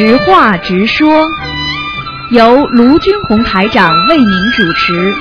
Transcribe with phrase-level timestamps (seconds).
[0.00, 1.26] 实话直说，
[2.30, 5.12] 由卢军红台长为您主持。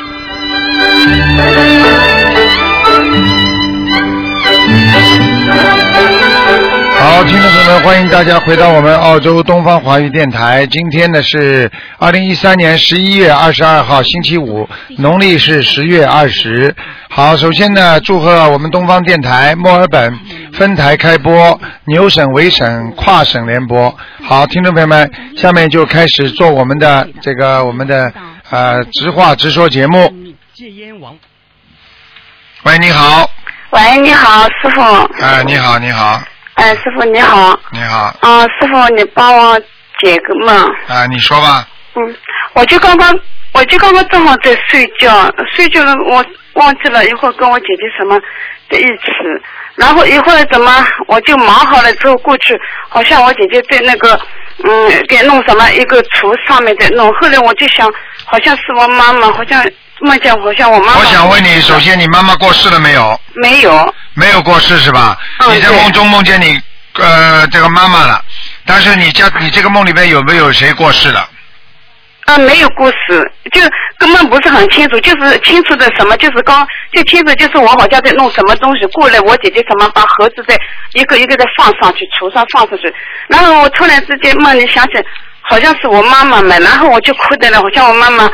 [6.95, 10.67] 好，听众朋友们，欢迎大家回到我们澳洲东方华语电台。
[10.67, 16.75] 今天呢是二零一三年十一月二十二号，星期五，农历是十月二十。
[17.09, 20.20] 好，首先呢，祝贺我们东方电台墨尔本
[20.57, 23.95] 分台开播，牛省为省，跨省联播。
[24.23, 28.11] 好，听众朋友们，下面就开始做我们的这个我们的
[28.49, 30.12] 呃直话直说节目。
[30.55, 31.15] 戒烟王。
[32.63, 33.29] 喂，你好。
[33.70, 34.81] 喂，你好，师傅。
[35.23, 36.20] 哎，你好，你好，
[36.55, 37.59] 哎，师傅你好。
[37.71, 38.15] 你好。
[38.21, 39.59] 啊，师傅，你帮我
[40.01, 40.57] 解个梦。
[40.87, 41.67] 啊，你说吧。
[41.93, 42.15] 嗯，
[42.53, 43.13] 我就刚刚，
[43.53, 48.20] 我就刚刚正好在睡觉，睡觉了，我忘记了一会儿跟我姐姐什么
[48.71, 49.12] 在一起，
[49.77, 54.20] 然后一会儿怎么我就忙好了之后过去，好像我姐姐在那个
[54.63, 57.88] 嗯给弄什么一个橱上面在弄，后来我就想，
[58.26, 59.63] 好像是我妈妈，好像
[60.01, 60.99] 梦见好像我妈妈。
[60.99, 63.21] 我想问你，首先你妈妈过世了没有？
[63.35, 63.93] 没有。
[64.16, 65.16] 没有过世是吧？
[65.46, 66.59] 嗯你在梦中梦见你
[66.96, 68.19] 呃这个妈妈了，
[68.66, 71.29] 但是你家你这个梦里面有没有谁过世了？
[72.28, 73.61] 啊，没有故事，就
[73.97, 80.59] 根本不是很清楚，就是清楚的什么，就是刚就清楚，就是我好像在弄什么东西，过来我姐姐什么把盒子在
[80.91, 82.94] 一个一个的放上去，橱上放上去，
[83.29, 84.91] 然后我突然之间梦里想起，
[85.41, 88.25] 好像是我妈妈嘛，然后我就哭的了，好像我妈妈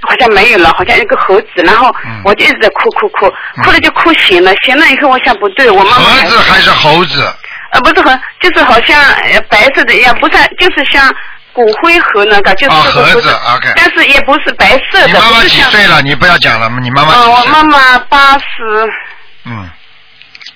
[0.00, 2.22] 好像没有了，好像一个盒子，然后嗯。
[2.24, 3.28] 我就一直在哭哭哭，
[3.62, 7.22] 哭了就哭醒了，醒了以后我想不对，我妈妈盒子还是猴子？
[7.72, 11.10] 呃，不是很，就是好像呃白色的一样，不是，就是像
[11.52, 16.00] 骨灰盒那个，就是啊这个盒子子 OK 但是也不是白色的，你妈妈几岁了？
[16.02, 17.44] 你不要讲了，你妈妈呃，我？
[17.46, 18.44] 妈妈八十，
[19.44, 19.70] 嗯，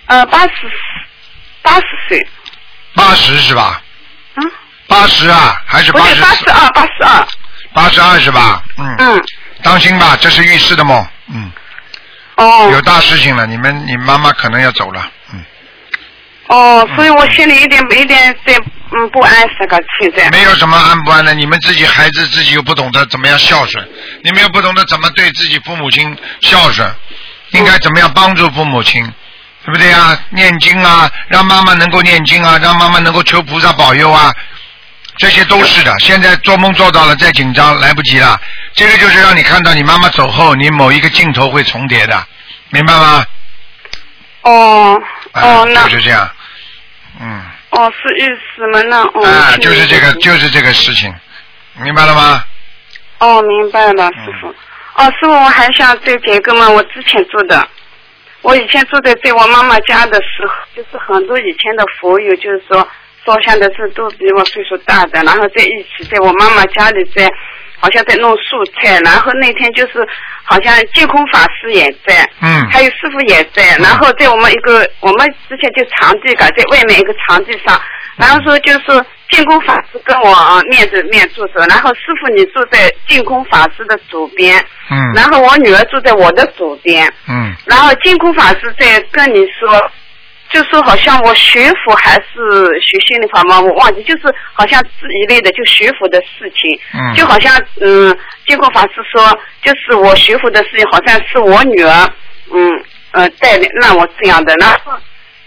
[0.07, 0.51] 呃，八十，
[1.63, 2.27] 八十岁，
[2.95, 3.83] 八十是吧？
[4.37, 4.51] 嗯，
[4.87, 6.15] 八十啊，还是不八十？
[6.15, 7.27] 是八十二，八十二，
[7.75, 8.63] 八十二是吧？
[8.79, 8.97] 嗯。
[8.99, 9.23] 嗯，
[9.63, 11.51] 当心吧，这是预示的梦，嗯，
[12.37, 15.45] 哦有大事情了，你们你妈妈可能要走了，嗯，
[16.49, 18.55] 哦，所以我心里一点一点在
[18.93, 23.87] 嗯不安，是个气在，没有什么安不安的，你们自己孩子自己又不懂得怎么样孝顺，
[24.23, 26.89] 你们又不懂得怎么对自己父母亲孝顺，
[27.51, 29.05] 应该怎么样帮助父母亲，
[29.65, 30.17] 对不对啊？
[30.31, 34.33] 念经啊，让妈妈能够念经啊，让妈妈能够求菩萨保佑啊，
[35.17, 35.93] 这些都是的。
[35.99, 38.41] 现在做梦做到了，再紧张来不及了。
[38.75, 42.27] 这个就是让你看到你妈妈走后，你某一个镜头会重叠的，
[42.71, 43.27] 明白吗？
[44.43, 46.31] 哦哎哦，那就是这样，
[47.21, 47.43] 嗯，
[47.77, 48.83] 哦是意思吗？
[48.89, 51.15] 那哦，啊，就是这个，就是这个事情，
[51.83, 52.43] 明白了吗？
[53.19, 54.49] 哦，明白了，师傅。
[54.49, 57.69] 哦，师傅，我还想再解一个梦，我之前做的。
[58.43, 62.89] 我以前住在在我妈妈家的时候，就是很多以前的佛友，就是说
[63.27, 67.29] 烧香的是都比我岁数大的，然后在一起，在我妈妈家里在，
[67.81, 70.07] 好像在弄素菜，然后那天就是
[70.49, 72.67] 好像净空法师也在，嗯。
[72.71, 77.81] 还有师傅也在，然后在我们一个我们之前就场地搞，在外面一个场地上，
[78.17, 84.57] 然后说就是净空法师跟我啊面对面坐着，然后师傅你坐在净空法师的左边，
[84.91, 85.13] 嗯。
[85.15, 87.53] 然后我女儿坐在我的左边，嗯。
[87.67, 89.91] 然后净空法师在跟你说，
[90.57, 92.31] 就说好像我学佛还是
[92.81, 94.23] 学心理法嘛，我忘记，就是
[94.55, 102.09] 好像这一类的就学佛的事情，嗯就好像嗯，净空法师说，就是我学佛的事情，好像是我女儿
[102.55, 104.93] 嗯呃带领让我这样的，然后。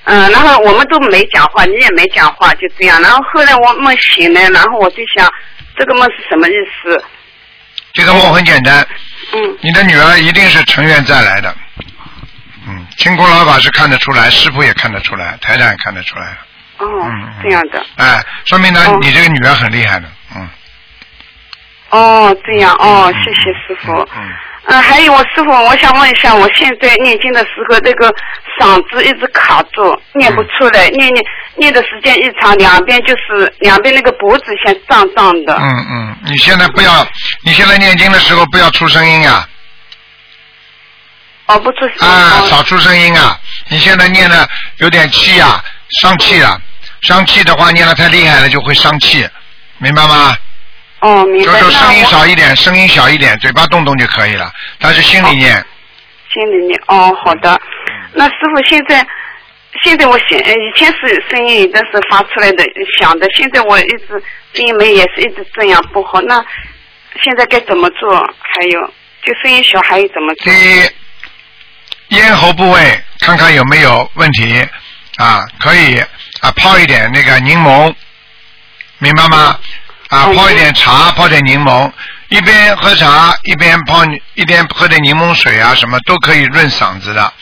[0.05, 2.99] 嗯，然后我们都没讲话，你也没讲话，就这样。
[2.99, 5.29] 然后后来我梦醒了，然后我就想，
[5.77, 7.03] 这个梦是什么意思？
[7.93, 8.87] 这个梦很简单，
[9.33, 11.53] 嗯，你的女儿一定是成愿再来的。
[12.99, 16.37] 嗯，清空老法是看得出来，师傅也看得出来，台长也看得出来。
[16.77, 17.85] 哦，嗯，这样的。
[17.95, 20.07] 哎，说明呢，哦你这个女儿很厉害的。
[20.35, 20.49] 嗯。
[21.89, 23.93] 哦，这样哦，嗯谢谢师傅。
[23.93, 24.29] 嗯嗯
[24.71, 28.13] 嗯，还有我师傅，我想问一下，我现在念经的时候，那个
[28.59, 31.25] 嗓子一直卡住，念不出来，念念
[31.55, 35.55] 念的时间一长，两边就是两边那个脖子像胀胀的。
[35.55, 37.03] 嗯嗯，你现在不要，
[37.43, 39.43] 你现在念经的时候不要出声音呀，
[41.49, 42.07] 哦，不出声。
[42.07, 43.37] 啊，哦少出声音啊！
[43.69, 44.47] 你现在念的
[44.77, 45.63] 有点气啊，
[45.99, 46.59] 伤气了，
[47.01, 49.27] 伤气的话念的太厉害了就会伤气，
[49.79, 50.37] 明白吗？
[51.01, 51.59] 哦，明白。
[51.59, 55.53] 就是声音少一点，声音小一点，嘴巴动动就可以了，但是心里念。
[56.31, 57.59] 心里念哦，好的。
[58.13, 59.05] 那师傅现在，
[59.83, 62.63] 现在我现呃以前是声音有的是发出来的
[62.99, 64.21] 响的，现在我一直
[64.53, 66.21] 声音没也是一直这样不好。
[66.21, 66.45] 那
[67.23, 68.15] 现在该怎么做？
[68.15, 68.81] 还有
[69.23, 70.51] 就声音小还有怎么做？
[70.51, 70.89] 第一，
[72.09, 74.67] 咽喉部位看看有没有问题
[75.17, 75.99] 啊，可以
[76.41, 77.93] 啊泡一点那个柠檬，
[78.97, 79.59] 明白吗？
[80.09, 81.91] 啊，嗯泡一点茶，泡点柠檬，
[82.29, 84.03] 一边喝茶一边泡，
[84.33, 87.33] 一边喝点柠檬水啊，什么都可以润嗓子的。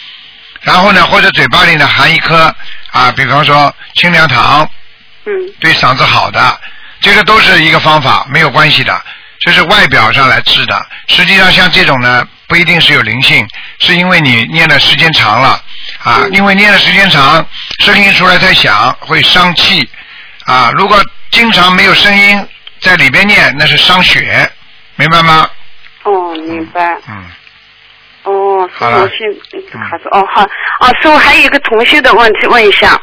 [0.62, 2.54] 然后呢，或者嘴巴里呢含一颗
[2.92, 4.70] 啊，比方说清凉糖，
[5.26, 5.32] 嗯
[5.62, 6.60] 对嗓子好的，
[7.00, 9.02] 这个都是一个方法，没有关系的，
[9.48, 10.86] 这是外表上来治的。
[11.08, 13.48] 实际上像这种呢，不一定是有灵性，
[13.80, 15.58] 是因为你念的时间长了
[16.04, 17.48] 啊，因为念的时间长，
[17.80, 19.90] 声音出来太响会伤气
[20.46, 20.70] 啊。
[20.76, 21.02] 如果
[21.32, 22.46] 经常没有声音
[22.82, 24.52] 在里边念，那是伤血，
[24.98, 25.50] 明白吗？
[26.04, 26.98] 哦，明白。
[27.08, 27.24] 嗯，
[28.24, 30.10] 哦，师好了傅现卡住。
[30.10, 30.44] 哦，好。
[30.44, 33.00] 哦，师傅还有一个同学的问题问一下。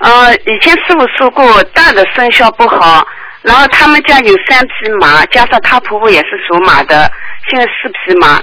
[0.00, 3.06] 呃，以前师傅说过大的生肖不好，
[3.44, 7.12] 然后他们家有三匹马，加上他婆婆也是属马的，
[7.50, 8.42] 现在四匹马。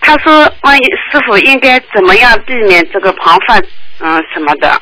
[0.00, 3.62] 他说，万一师傅应该怎么样避免这个旁犯，
[3.98, 4.80] 嗯、什么的？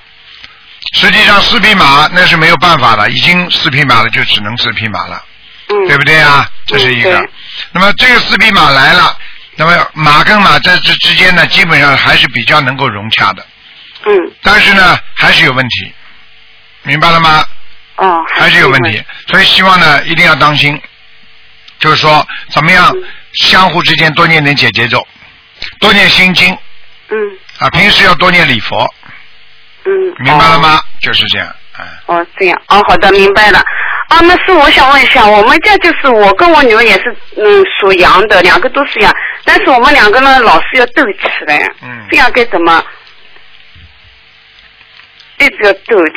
[0.94, 5.20] 实际上四匹马那是没有办法的，已经四匹马了就只能四匹马了。
[5.70, 6.49] 嗯，对不对啊？
[6.66, 7.19] 这是一个。
[7.19, 7.28] 嗯
[7.72, 9.19] 那么这个四匹马来了，
[9.56, 13.44] 那么马跟马在这之间呢，基本上还是比较能够融洽的，
[14.06, 15.93] 嗯，但是呢，还是有问题，
[16.84, 17.44] 明白了吗？
[17.98, 20.80] 哦，还是有问题，所以希望呢一定要当心，
[21.78, 23.02] 就是说怎么样嗯
[23.34, 25.06] 相互之间多念点解节咒，
[25.80, 26.56] 多念心经
[27.10, 27.18] 嗯
[27.58, 28.86] 啊，平时要多念礼佛，
[29.84, 29.92] 嗯。
[30.18, 30.80] 明白了哦吗？
[31.00, 31.86] 就是这样，嗯。
[32.06, 33.58] 哦，这样哦，好的，明白了。
[34.08, 39.12] 啊，那是我想问一下，我们家就是我跟我女儿也是嗯属羊的，两个都是羊，
[39.44, 42.82] 但是我们两个呢老是要斗起来，嗯这样该怎么？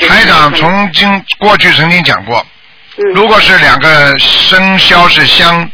[0.08, 2.46] 台长曾经过去曾经讲过，
[2.98, 5.70] 嗯如果是两个生肖是相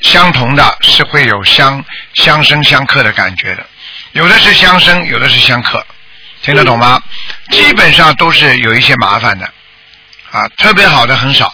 [0.00, 1.84] 相同的，是会有相
[2.14, 3.66] 相生相克的感觉的。
[4.12, 5.84] 有的是相生，有的是相克，
[6.42, 7.02] 听得懂吗？
[7.50, 9.44] 基本上都是有一些麻烦的，
[10.30, 11.52] 啊，特别好的很少，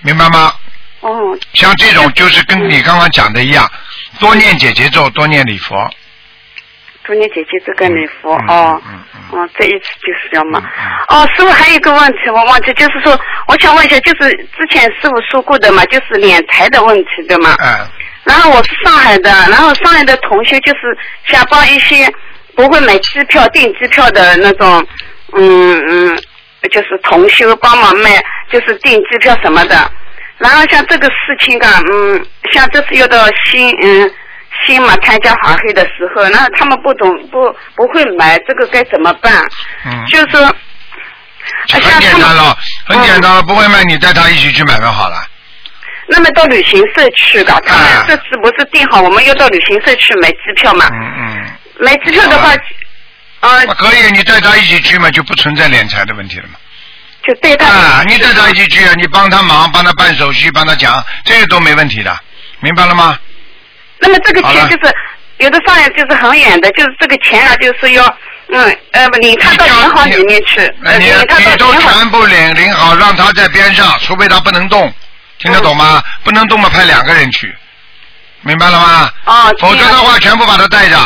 [0.00, 0.52] 明白吗？
[1.00, 1.10] 哦
[1.54, 3.70] 像这种就是跟你刚刚讲的一样，
[4.18, 5.92] 多念解结咒，多念礼佛。
[7.04, 8.82] 祝你姐姐这个礼服嗯哦。
[8.86, 8.98] 嗯嗯
[9.32, 10.66] 哦，这一次就是要嘛嗯
[11.10, 11.22] 嗯。
[11.22, 13.18] 哦，师傅还有一个问题我忘记，就是说，
[13.48, 17.56] 我想问一下，就是之前师傅说过的嘛，就是敛财的问题，对吗？
[17.64, 17.86] 嗯，
[18.24, 22.12] 然后我是上海的，然后上海的同学就是想帮一些
[22.54, 24.86] 不会买机票、订机票的那种，
[25.32, 26.16] 嗯嗯，
[26.70, 29.90] 就是同修帮忙卖，就是订机票什么的。
[30.36, 32.22] 然后像这个事情啊，嗯，
[32.52, 33.16] 像这次又到
[33.50, 34.10] 新嗯
[34.66, 39.32] 新嘛参加华黑的时候，然后他们不懂不不会买，这个该怎么办？
[39.84, 42.56] 嗯，就是说，呃很简单了，
[42.86, 45.16] 很简单了，不会卖你带他一起去买就好了。
[46.06, 50.86] 那么到旅行社去的，他啊们这次不是定好，我们要到旅行社去买机票嘛？
[50.92, 51.50] 嗯嗯。
[51.80, 52.52] 买机票的话
[53.40, 56.54] 啊可以，你带他一起去嘛，就不存在敛财的问题了嘛。
[57.26, 57.66] 就带他。
[57.66, 62.16] 啊，你带他一起去，你帮他忙，帮他办手续，帮他讲，这个都没问题的，
[62.60, 63.18] 明白了吗？
[64.02, 64.94] 那么这个钱就是
[65.38, 68.04] 有的上来就是很远的，就是这个钱啊，就是要
[68.48, 71.92] 嗯呃不领他到银行里面去，呃你领他你都到银行。
[71.94, 74.92] 全部领领好，让他在边上，除非他不能动，
[75.38, 76.02] 听得懂吗？
[76.24, 77.54] 不能动嘛，派两个人去，
[78.42, 79.12] 明白了吗？
[79.24, 80.98] 哦，否则的话，全部把他带着，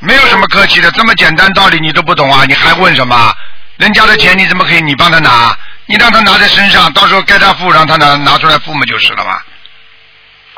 [0.00, 2.44] 没有什么客气的，这么简单道理你都不懂啊？
[2.46, 3.32] 你还问什么？
[3.78, 5.56] 人家的钱你怎么可以你帮他拿？
[5.86, 9.40] 你让他拿在身上，到时候该他付，让他拿拿出来付嘛就是了嘛，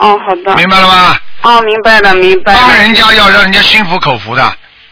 [0.00, 0.54] 哦，好的。
[0.56, 1.16] 明白了吗？
[1.42, 2.58] 哦，明白了，明白了。
[2.60, 4.42] 帮人家要让人家心服口服的，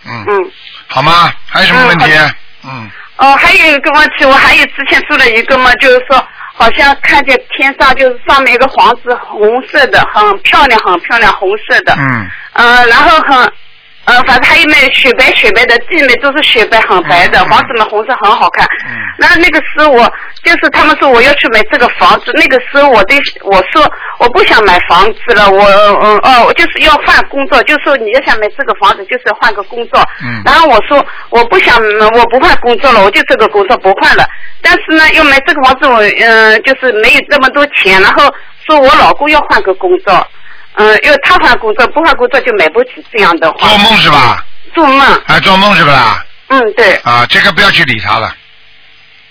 [0.06, 0.50] 嗯，嗯。
[0.86, 1.30] 好吗？
[1.46, 2.34] 还有什么问题嗯？
[2.64, 6.16] 嗯，哦，还有一个问题，我还有之前做了一个嘛，就是说，
[6.56, 11.94] 好像看见天上就是上面一个房子，红色的，很漂亮，很漂亮，红色的。
[11.98, 12.30] 嗯。
[12.54, 13.52] 呃，然后很，
[14.08, 18.66] 呃，反正还有那雪白雪白的，地面都是雪白很白的，嗯嗯房子嘛红色很好看。
[18.88, 20.10] 嗯然后那个时候我
[20.44, 23.84] 就是他们说我要去买这个房子，那个时候我对我说
[24.18, 25.60] 我不想买房子了，我
[26.02, 30.00] 嗯哦就是要换工作，就说你要想买这个房子，就是要换个工作。
[30.24, 31.76] 嗯然后我说我不想
[32.14, 34.24] 我不换工作了，我就这个工作不换了。
[34.62, 38.32] 但是呢，要买这个房子我嗯、呃、就是没有这么多钱，然后
[38.66, 40.26] 说我老公要换个工作。
[40.78, 43.68] 嗯，因为他换工作，不换工作就买不起这样的话。
[43.68, 44.44] 做梦是吧？
[44.74, 46.24] 做梦，啊，做梦是不啦？
[46.48, 48.32] 嗯，对，啊，这个不要去理他了。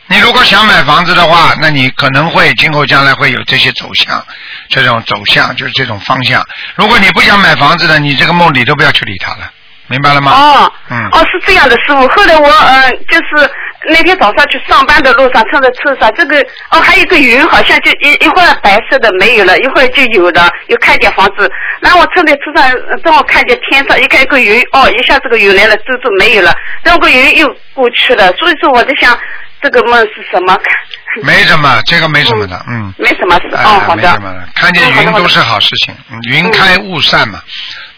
[0.10, 4.26] 你如果想买房子的话，那你可能会今后将来会有这些走向，
[4.70, 6.42] 这种走向就是这种方向。
[6.76, 9.52] 如果你不想买房子的，你这个梦里都不要去理他了，
[9.88, 10.32] 明白了吗？
[10.32, 12.08] 哦，嗯哦，是这样的，师傅。
[12.10, 13.50] 后来我呃，就是
[13.90, 16.40] 那天早上去上班的路上，乘在车上，这个
[16.72, 21.50] 哦，还有一个云，好像就一一会儿白色的没有了，一会儿就有了，又看见房子。
[21.80, 26.54] 然后我乘在车上，呃正好看见天上一看一个云，哦，一下这个云来了，这就没有了，
[26.84, 28.32] 然后个云又过去了。
[28.34, 29.18] 所以说我在想，
[29.62, 30.58] 这个梦是什么？
[31.24, 32.94] 没什么，这个没什么的，嗯。
[32.98, 34.20] 没什么事哎哦，好的没什。
[34.22, 37.40] 么的，看见云都是好事情，嗯云开雾散嘛。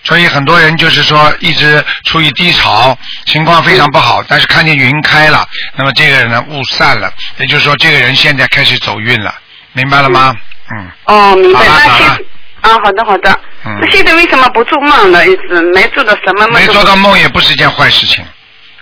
[0.04, 9.34] 所以很多人就是说一直处于低潮，情况非常不好，但是看见云开了，那么这个人呢雾散了，也就是说这个人现在开始走运了，
[9.74, 10.36] 明白了吗？
[10.72, 11.60] 嗯，哦，明白。
[11.60, 12.18] 好了
[12.62, 13.32] 啊，好的好的。
[13.66, 15.28] 嗯那现在为什么不做梦呢？
[15.28, 16.54] 一直没做到什么梦？
[16.54, 18.26] 没做到梦也不是一件坏事情。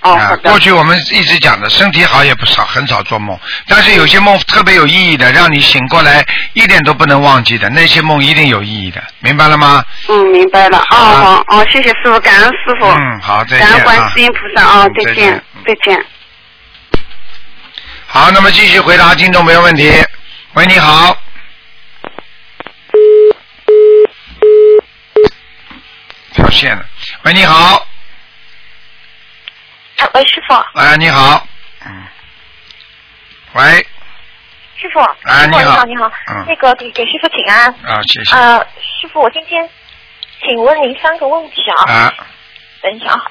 [0.01, 0.49] 哦，啊好，的。
[0.49, 3.37] 过去我们一直讲的，身体好也不少，很少做梦，
[3.67, 6.23] 但是有些梦特别有意义的，让你醒过来
[6.53, 9.83] 一点都不能忘记的，那些梦一定有意义的，明白了吗？
[10.07, 10.77] 嗯，明白了。
[10.91, 12.85] 哦，好哦，谢谢师傅，感恩师傅。
[12.87, 14.21] 嗯，好，再见感恩观啊世。
[14.21, 16.05] 音菩萨哦嗯，再再见嗯，再见。
[18.05, 19.91] 好，那么继续回答听众朋友问题。
[20.53, 21.17] 喂，你好。
[26.33, 26.85] 掉线了。
[27.23, 27.85] 喂，你好。
[29.97, 31.45] 啊，喂，师傅，哎，你好。
[31.85, 32.03] 嗯。
[33.53, 33.87] 喂，
[34.75, 37.67] 师傅，哎你好师傅你好，你好，嗯那个给给师傅请安。
[37.67, 38.35] 啊，谢谢。
[38.35, 38.59] 呃，
[39.01, 39.67] 师傅，我今天
[40.41, 41.91] 请问您三个问题啊。
[41.91, 42.13] 啊，
[42.81, 43.21] 等一下啊。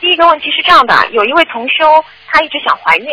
[0.00, 3.06] 第一个问题是这样的，有一位同修，她一直想怀孕，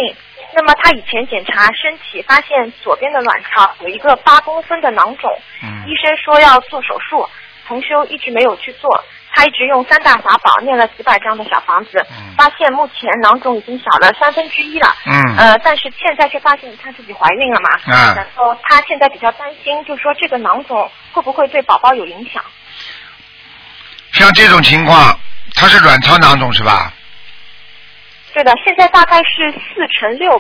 [0.54, 5.30] 那么她以前检查身体，发现左边的卵巢有一个八公分的囊肿，
[5.64, 7.30] 嗯医生说要做手术，
[7.68, 9.04] 同修一直没有去做，
[9.34, 14.94] 他一直用三大法宝念了几百张的小房子，嗯发现目前囊肿已经小了三分之一了。
[15.06, 22.44] 嗯呃，但是现在却发现她自己怀孕了嘛，嗯然后她现在比较担心，就说这个囊肿会不会对宝宝有影响？
[24.14, 25.18] 像这种情况，
[25.56, 26.92] 它是卵巢囊肿是吧？
[28.34, 30.32] 对的，现在大概是四乘六，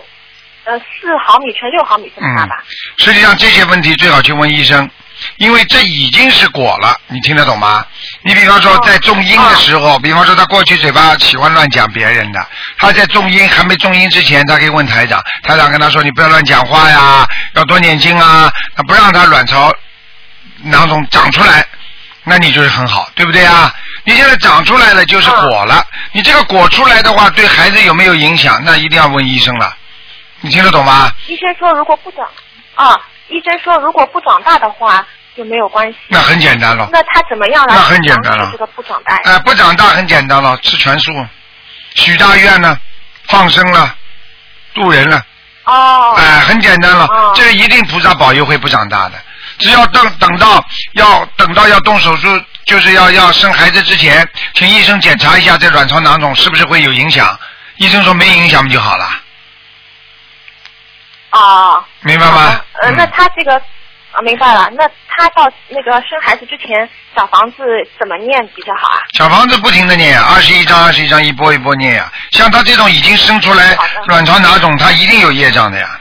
[0.65, 2.63] 呃，四毫米乘六毫米这么大吧？
[2.97, 4.89] 实际上这些问题最好去问医生，
[5.37, 7.85] 因为这已经是果了，你听得懂吗？
[8.23, 12.47] 你比方说在种因的时候，比方说他过去嘴巴喜欢乱讲别人的，
[12.77, 19.73] 他在种因还没种因之前，他可以问台长，台长跟他说你不要乱讲话呀，要多念经啊，他不让他卵巢
[20.63, 21.65] 囊肿长出来，
[22.23, 23.73] 那你就是很好，对不对啊？
[24.03, 28.59] 你现在长出来了就是果了，你这个果出来的话，对孩子有没有影响？
[28.63, 29.75] 那一定要问医生了，
[30.41, 31.11] 你听得懂吗？
[31.27, 32.27] 医生说如果不长，
[32.75, 32.99] 啊，
[33.31, 35.97] 医生说如果不长大的话就没有关系。
[36.07, 36.89] 那很简单了。
[36.91, 39.15] 那他怎么样来那很简单了这个不长大？
[39.23, 41.11] 哎、不长大很简单了，吃全素，
[41.95, 42.77] 许大愿呢，
[43.27, 43.95] 放生了，
[44.73, 45.25] 渡人了，
[45.63, 46.13] 哦。
[46.17, 49.13] 哎、很简单了，哦这个一定菩萨保佑会不长大的。
[49.57, 52.27] 只要等等到要等到要动手术，
[52.65, 57.39] 就是要要生孩子之前，请医生检查一下这卵巢囊肿是不是会有影响。
[57.77, 59.09] 医生说没影响不就好了，
[61.31, 61.85] 哦。
[62.03, 62.61] 明白吗？
[62.81, 63.55] 呃，嗯那他这个
[64.11, 64.69] 啊，明白了。
[64.71, 67.63] 那他到那个生孩子之前，小房子
[67.99, 69.03] 怎么念比较好啊？
[69.13, 72.11] 小房子不停的念，二十一章二十一章一波一波念呀。
[72.31, 73.77] 像他这种已经生出来
[74.07, 75.99] 卵巢囊肿，他一定有业障的呀，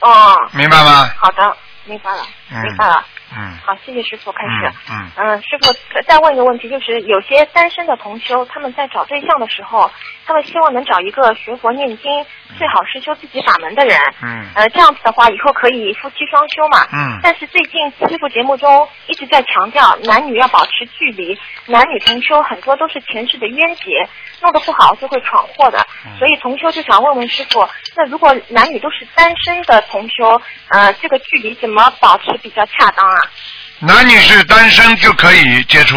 [0.00, 1.10] 哦，明白吗？
[1.16, 2.22] 好的，明白了，
[2.52, 3.04] 嗯明白了。
[3.32, 4.74] 嗯好，谢谢师傅，开始。
[4.90, 9.88] 嗯嗯嗯，师傅再再问一个问题，就是有些单身的同修，他们在找对象的时候，
[10.26, 12.26] 他们希望能找一个学佛念经，
[12.58, 13.98] 最好是修自己法门的人。
[14.22, 16.86] 嗯呃，这样子的话，以后可以夫妻双修嘛。
[16.92, 24.08] 嗯但是最近师傅节目中一直在强调男女要保持距离，男女同修很多都是前世的冤结，
[24.40, 25.86] 弄得不好就会闯祸的。
[26.06, 33.16] 嗯所以同修就想问问师傅，那如果男女都是单身的同修，呃，这个距离怎么保持比较恰当啊？
[33.80, 35.96] 男女是单身就可以接触，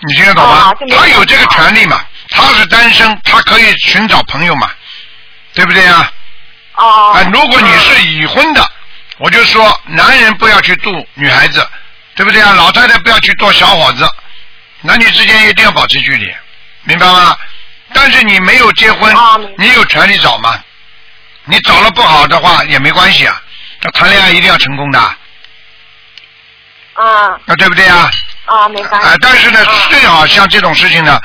[0.00, 2.00] 你听得懂吗他有这个权利嘛？
[2.32, 4.70] 他是单身，他可以寻找朋友嘛？
[5.54, 6.10] 对不对呀？
[6.74, 7.12] 哦。
[7.12, 8.66] 啊，如果你是已婚的，
[9.18, 11.66] 我就说男人不要去度女孩子，
[12.16, 12.52] 对不对啊？
[12.54, 14.08] 老太太不要去做小伙子，
[14.80, 16.34] 男女之间一定要保持距离，
[16.84, 17.36] 明白吗？
[17.92, 19.14] 但是你没有结婚
[19.58, 20.58] 你有权利找吗？
[21.44, 23.40] 你找了不好的话也没关系啊，
[23.82, 24.98] 那谈恋爱一定要成功的，
[26.94, 28.10] 啊那对不对啊？
[28.46, 28.98] 啊，明白。
[28.98, 31.20] 啊，但是呢，啊最好像这种事情呢，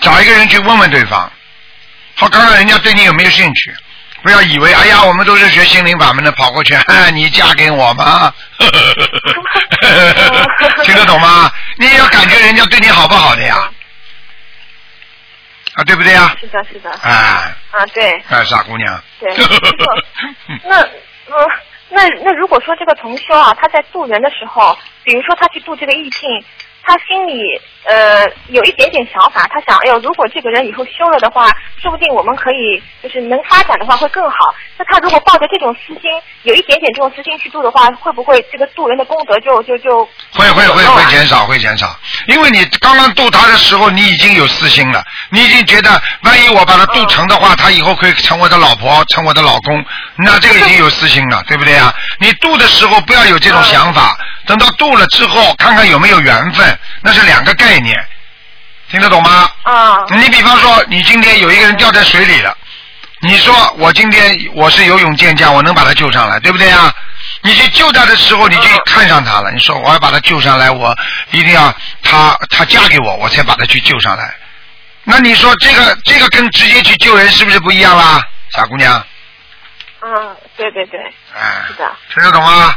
[0.00, 1.30] 找一个人去问问对方，
[2.14, 3.74] 好看看人家对你有没有兴趣。
[4.22, 8.34] 不要以为哎呀，我们都是学心灵法门的，跑过去， 哎你嫁给我吧？
[10.84, 11.50] 听得懂吗？
[11.78, 13.56] 你也要感觉人家对你好不好的呀，
[15.74, 16.36] 啊，对不对呀？
[16.38, 16.90] 是的，是的。
[16.90, 19.02] 啊，啊，对哎，傻姑娘。
[19.18, 19.34] 对。
[20.68, 20.76] 那那
[21.34, 21.46] 呃，
[21.88, 26.28] 那那如果说这个同修啊，他在渡人的时候，比如说他去渡这个异性，
[26.90, 27.40] 他他心里
[27.84, 31.46] 呃有一点点想法，他想，哎呦，如果这个人以后修了的话，
[31.80, 34.36] 说不定我们可以就是能发展的话会更好。
[34.76, 36.10] 那他如果抱着这种私心，
[36.42, 49.84] 有一点点这种私心去度的话，会不会这个渡人的功德就就就会会会啊会减少，会减少，因为你刚刚渡他的时候，你已经有私心了，你已经觉得，万一我把他渡成的话，他以后可以成我的老婆，成我的老公，
[50.16, 51.94] 那这个已经有私心了，对不对啊？
[52.18, 57.96] 你渡的时候不要有这种想法，等到渡了之后，看看有没有缘分，那是两个概念，
[58.90, 59.50] 听得懂吗？
[59.62, 62.56] 啊你比方说，你今天有一个人掉在水里了，
[63.20, 66.92] 你说我今天我是游泳健将，我能把他救上来，对不对啊？
[67.42, 69.50] 你去救他的时候，你就看上他了。
[69.52, 70.96] 你说我要把他救上来，我
[71.30, 71.72] 一定要
[72.02, 74.34] 他他嫁给我，我才把他去救上来。
[75.04, 78.22] 那你说这个这个跟直接去救人是不是不一样啦，
[78.52, 79.04] 傻姑娘？
[80.02, 80.98] 嗯，对对对，
[81.34, 82.74] 哎是，的，听得懂吗？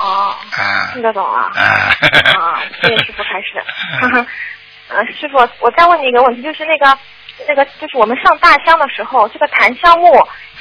[0.00, 1.50] 哦，哎听得懂啊。
[1.54, 1.96] 哎。
[2.38, 4.26] 啊，谢谢师傅开始。
[4.88, 6.98] 呃，师傅，我再问你一个问题，就是那个
[7.46, 10.12] 那个，就是我们上大香的时候，这个檀香木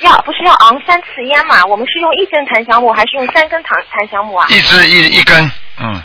[0.02, 1.66] 要不是要昂三次烟嘛？
[1.66, 4.46] 我们是用一根檀香木，还是用三根檀檀香木啊？
[4.50, 6.00] 一支一一根，嗯，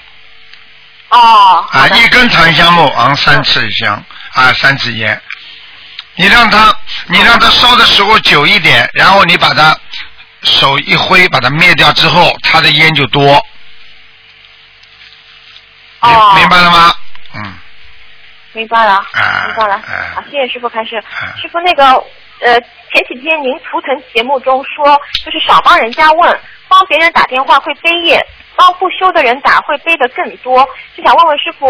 [1.10, 5.20] 哦，啊，一根檀香木昂三次香，啊，三次烟。
[6.16, 6.74] 你让它，
[7.08, 9.76] 你让它烧的时候久一点，然后你把它
[10.44, 13.22] 手一挥，把它灭掉之后，它的烟就多。
[16.02, 16.94] 明、哦明白了吗？
[17.34, 17.54] 嗯，
[18.52, 19.82] 明白了，哎明白了。
[19.86, 20.96] 哎好，谢谢师傅开始。
[20.96, 21.84] 哎师傅，那个
[22.40, 28.20] 呃，前几天您图腾节目中说，就是少帮人家问，帮别人打电话会背业，
[28.54, 30.68] 帮不修的人打会背的更多。
[30.94, 31.66] 就想问问师傅，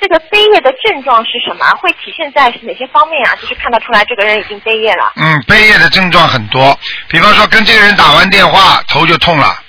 [0.00, 1.66] 这个背业的症状是什么？
[1.80, 3.34] 会体现在哪些方面啊？
[3.40, 5.12] 就是看得出来这个人已经背业了。
[5.16, 6.78] 嗯，背业的症状很多，
[7.08, 9.60] 比方说跟这个人打完电话头就痛了，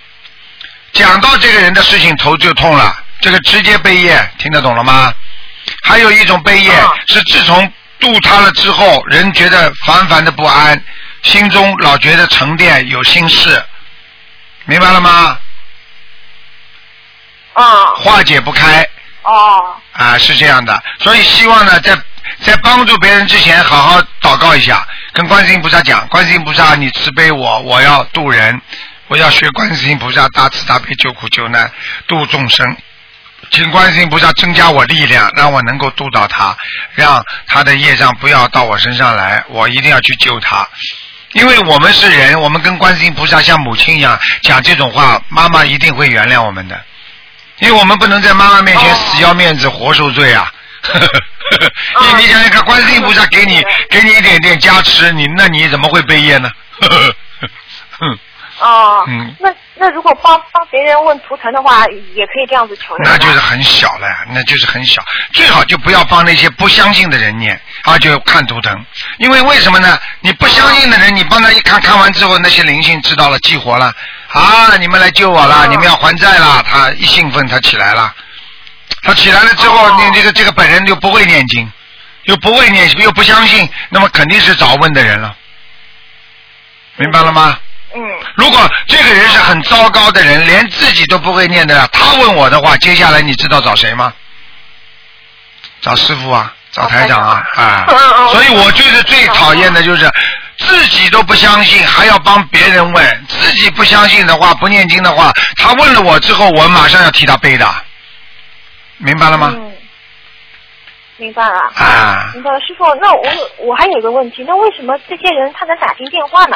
[0.94, 5.12] 讲到这个人的事情头就痛了，这个直接背业，听得懂了吗？
[5.84, 10.82] 还有一种背业、啊是自从渡他了之后，人觉得烦烦的不安，
[11.24, 13.64] 心中老觉得沉淀有心事，
[14.66, 15.38] 明白了吗？
[17.54, 18.88] 啊、化解不开
[19.24, 21.94] 哦，啊，是这样的，所以希望呢，在
[22.42, 28.62] 在帮助别人之前，好好祷告一下，跟观世音菩萨讲，观世音菩萨，你慈悲我，我要渡人，
[29.10, 31.70] 我要学观世音菩萨大慈大悲救苦救难，
[32.08, 32.78] 度众生。
[33.52, 36.56] 请观世音菩萨增加我力量，让我能够度到他，
[36.94, 40.66] 让他的业障不要到我身上来，我一定要去救他。
[41.34, 46.82] 因为我们是人，我们跟观世音菩萨像母亲一样讲这种话，妈妈一定会原谅我们的。
[47.60, 50.52] 因为我们不能在妈妈面前哦死要面子活受罪啊！
[51.96, 56.50] 哦你你想想看，观世音菩萨给你给你一点点加持，你那你怎么会背业呢？
[58.00, 58.18] 哼
[58.60, 63.04] 哦，嗯那那如果帮帮别人问图腾的话，也可以这样子求的。
[63.06, 65.02] 那就是很小了呀，那就是很小，
[65.34, 68.86] 最好就不要帮那些不相信的人念，啊，就看图腾，
[69.18, 69.98] 因为为什么呢？
[70.20, 73.94] 你不相信的人，你帮他一看，看完之后，那些灵性知道了，激活了，
[74.32, 75.68] 啊，你们来救我了，哦。
[75.70, 78.14] 你们要还债了，他一兴奋，他起来了，
[79.04, 79.98] 他起来了之后，哦。
[80.00, 81.72] 你这个这个本人就不会念经，
[82.24, 85.36] 又不会念，又不相信，那么肯定是找问的人了，
[86.98, 87.58] 明白了吗？
[87.96, 88.02] 嗯，
[88.36, 94.14] 如果这个人是很糟糕的人，连自己都不会念的，他问我的话，接下来你知道找谁吗？
[95.82, 97.86] 找师傅啊，找台长啊，啊。
[97.88, 100.08] 嗯嗯，所以我就是最讨厌的就是
[100.60, 107.66] 自己都不相信，还要帮别人问，自己不相信的话，不念经的话，他问了我之后，我马上要替他背的，
[108.98, 109.54] 明白了吗？
[109.56, 109.74] 嗯，
[111.18, 111.58] 明白了。
[111.76, 116.56] 啊，明白了，师傅，那我有我还有一个问题，那为什么这些人他能打进电话呢？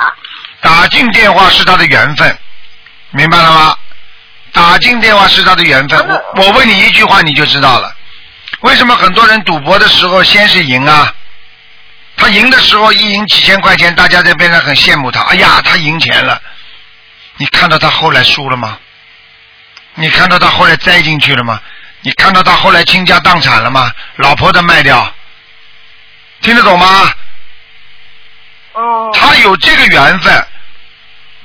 [0.62, 2.38] 打进电话是他的缘分，
[3.12, 3.76] 明白了吗？
[4.52, 6.00] 打进电话是他的缘分。
[6.00, 7.96] 啊我我问你一句话你就知道了，
[8.62, 11.14] 为什么很多人赌博的时候先是赢啊？
[12.24, 16.42] 他赢的时候一赢几千块钱，大家在边上很羡慕他，哎呀，他赢钱了。
[17.36, 18.80] 你看到他后来输了吗？
[19.96, 21.60] 你看到他后来栽进去了吗？
[22.00, 23.92] 你看到他后来倾家荡产了吗？
[24.16, 25.14] 老婆都卖掉，
[26.40, 27.12] 听得懂吗？
[28.72, 30.48] 哦，他有这个缘分，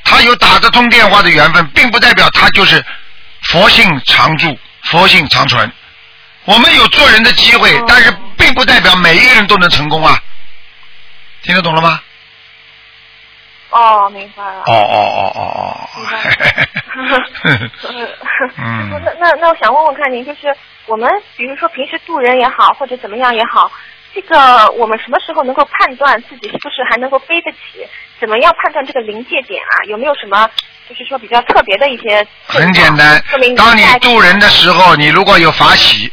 [0.05, 2.85] 他有打得通电话的缘分，并不代表他就是
[3.49, 5.73] 佛性常驻、佛性长存。
[6.45, 10.17] 我们有做人的机会，哦但是并不代表每一个人都能成功啊。
[11.42, 12.01] 听得懂了吗？
[13.70, 14.62] 哦，明白了。
[14.66, 15.88] 哦哦哦哦哦
[16.96, 20.55] 明白那那那我想问问看您，就是
[20.87, 23.70] 我们比如说平时渡人也好，或者怎么样也好，
[24.14, 27.87] 这个我们什么时候能够判断自己是不是还能够背得起？
[28.18, 29.85] 怎么样判断这个临界点啊？
[29.87, 30.48] 有没有什么
[30.88, 32.27] 就是说比较特别的一些？
[32.46, 33.22] 很简单，
[33.57, 36.11] 当你渡人的时候，你如果有法喜，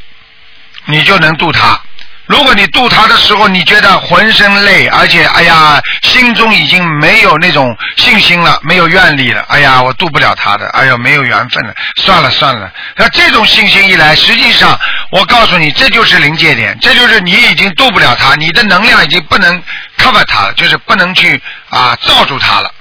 [0.85, 1.79] 你就能渡他。
[2.27, 12.71] 如果你渡他的时候，你觉得浑身累，而且哎呀，心中已经没有那种信心了，没有愿力了，哎呀，我渡不了他的，哎呦，没有缘分了，算了算了。
[12.95, 14.79] 那这种信心一来，实际上
[15.11, 19.61] 我告诉你，这就是临界点，这就是你已经渡不了他，你的能量已经不能
[19.99, 22.71] cover 他了，就是不能去啊罩住他了，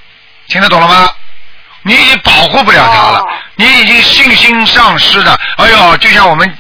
[0.48, 1.11] 听得懂了吗？
[1.83, 3.22] 你已经保护不了他了，
[3.57, 6.57] 你已经信心丧失了，哎呦，就像我们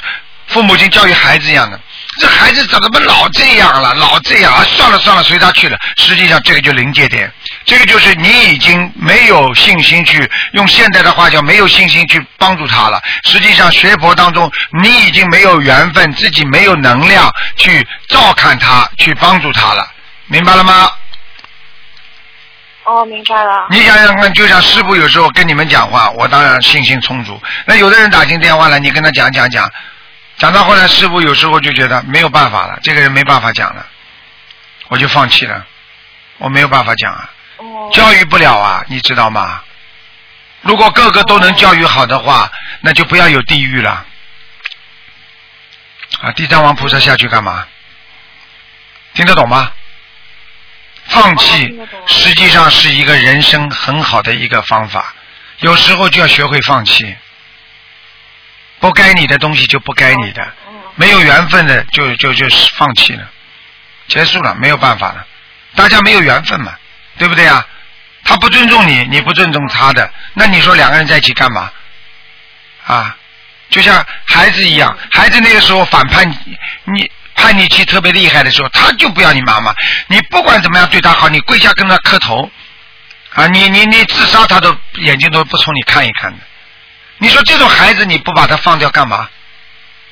[0.48, 1.80] 父母亲教育孩子一样的。
[2.20, 3.92] 这孩子怎么老这样了？
[3.94, 4.62] 老这样啊！
[4.64, 5.76] 算了算了，随他去了。
[5.96, 7.30] 实际上，这个就临界点，
[7.64, 13.02] 这个就是你已经没有信心去用现代的话叫没有信心去帮助他了。
[13.24, 14.50] 实际上，学佛当中，
[14.80, 19.84] 你已经没有缘分，自己没有能量去照看他，去帮助他了。
[20.26, 20.90] 明白了吗？
[22.84, 23.66] 哦，明白了。
[23.70, 27.42] 你想想看，就像师傅有时候跟你们讲话，我当然信心充足。
[27.66, 29.68] 那有的人打进电话来，你跟他讲讲讲。
[30.38, 33.86] 讲到后来，师傅有时候就觉得没有办法了，这个人没办法讲了，
[34.88, 35.64] 我就放弃了，
[36.38, 37.30] 我没有办法讲啊，
[37.92, 39.62] 教育不了啊，你知道吗？
[40.62, 44.04] 如果个个都能教育好的话，那就不要有地狱了。
[46.20, 47.66] 啊，地藏王菩萨下去干嘛？
[49.14, 49.70] 听得懂吗？
[51.06, 55.14] 放弃实际上是一个人生很好的一个方法，
[55.58, 57.14] 有时候就要学会放弃。
[58.84, 60.46] 不该你的东西就不该你的，
[60.96, 63.26] 没有缘分的就就就放弃了，
[64.08, 65.26] 结束了，没有办法了，
[65.74, 66.74] 大家没有缘分嘛，
[67.16, 67.66] 对不对啊？
[68.24, 71.72] 他不尊重你，你不尊重他的，那你说两个人在一起干嘛？
[72.86, 73.16] 啊，
[73.70, 79.74] 就像孩子一样，孩子那个时候反叛你叛逆期特别厉害的时候，他就不要你妈妈，
[80.08, 82.50] 你不管怎么样对他好，你跪下跟他磕头，
[83.32, 86.38] 啊，你你你自杀他都眼睛都不冲你看一看的。
[87.24, 89.26] 你说这种孩子你不把他放掉干嘛？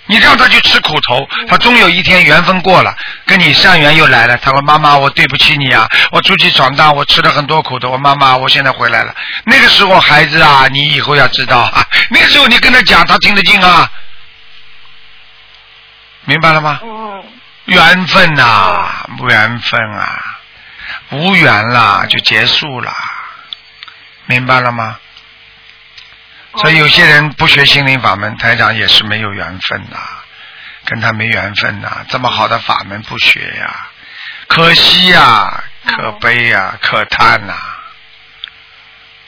[0.07, 2.97] 你让他去吃苦头，他终有一天缘分过了，
[3.27, 4.39] 跟你善缘又来了。
[4.39, 7.91] 他说：“妈妈，我对不起你啊，我出去闯荡，我吃了很多苦头。
[7.91, 13.91] 我妈妈，我现在回来了。”那个时候孩子啊，你以后要知道啊，那个时候你跟他讲，他听得进啊，
[16.25, 16.81] 明白了吗？
[16.83, 17.25] 嗯。
[17.67, 20.41] 缘分呐，缘分啊，
[21.11, 22.91] 无缘了就结束了，
[24.25, 24.97] 明白了吗？
[26.57, 29.99] 所以有些人不学心灵法门，台长也是没有缘分呐，
[30.85, 32.05] 跟他没缘分呐。
[32.09, 33.89] 这么好的法门不学呀，
[34.49, 37.55] 可惜呀，可悲呀，可叹呐。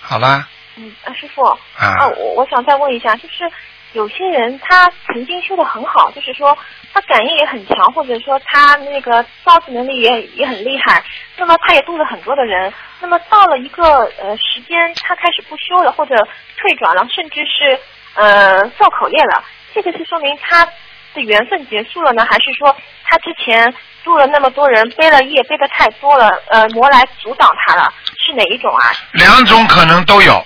[0.01, 0.47] 好了。
[0.77, 1.43] 嗯，啊，师傅。
[1.79, 2.07] 啊。
[2.19, 3.51] 我我想再问一下，就是
[3.93, 6.57] 有些人他曾经修的很好，就是说
[6.93, 11.03] 他感应也很强，或者说他那个造字能力也也很厉害，
[11.39, 12.71] 那么他也度了很多的人。
[13.05, 16.17] 那么到了一个呃时间，他开始不修了，或者。
[16.57, 17.79] 退转了，甚至是
[18.15, 20.65] 呃造口业了，这个是说明他
[21.13, 28.95] 的缘分结束了呢，还是说他之前度了那么多人，背了业背的太多了，呃魔来阻挡他了，是哪一种啊？
[29.13, 30.43] 两种可能都有，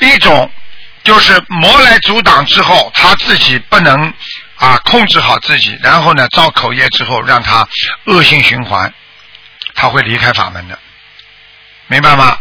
[0.00, 0.50] 一种
[1.04, 4.10] 就是魔来阻挡之后，他自己不能
[4.56, 7.68] 啊控制好自己，然后呢造口业之后，让他
[8.06, 8.90] 恶性循环，
[9.74, 10.78] 他会离开法门的，
[11.88, 12.38] 明白吗？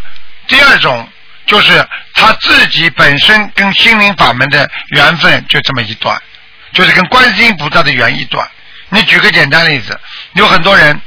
[0.48, 1.10] 第二种。
[1.48, 6.22] 就是他自己本身跟心灵法门的缘分就这么一段，
[6.74, 8.46] 就是跟观世音菩萨的缘一段。
[8.90, 9.98] 你举个简单例子，
[10.34, 11.00] 有很多人，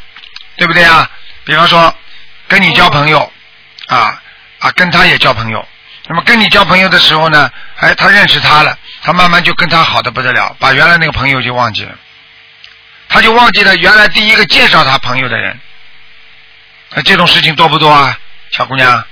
[0.57, 1.11] 对不对啊？
[1.45, 1.95] 比方说
[2.49, 3.31] 跟你交朋友
[3.89, 4.19] 啊
[4.61, 5.69] 啊，跟他也交朋友。
[6.07, 11.95] 那么跟你交朋友的时候呢，哎，他认识他了，他慢慢就跟他好的不得了，把原来那个朋友就忘记了，
[13.11, 15.61] 他就忘记了原来第一个介绍他朋友的人。
[16.95, 18.19] 那这种事情多不多啊，
[18.51, 19.05] 小姑娘？